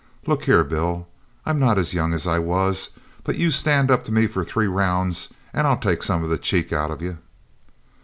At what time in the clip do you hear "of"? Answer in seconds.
6.23-6.29, 6.89-7.03